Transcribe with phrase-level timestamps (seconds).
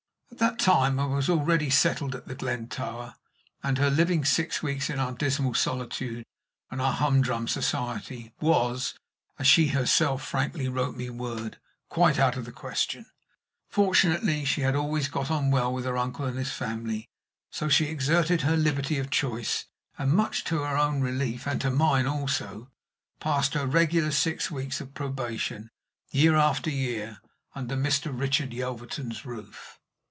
[0.31, 3.13] At that time I was already settled at The Glen Tower,
[3.61, 6.25] and her living six weeks in our dismal solitude
[6.71, 8.95] and our humdrum society was,
[9.37, 11.59] as she herself frankly wrote me word,
[11.89, 13.05] quite out of the question.
[13.69, 17.07] Fortunately, she had always got on well with her uncle and his family;
[17.51, 19.65] so she exerted her liberty of choice,
[19.99, 22.71] and, much to her own relief and to mine also,
[23.19, 25.69] passed her regular six weeks of probation,
[26.09, 27.19] year after year,
[27.53, 28.17] under Mr.
[28.17, 29.77] Richard Yelverton's roof.